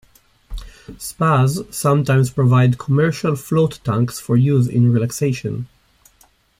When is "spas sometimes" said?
0.97-2.31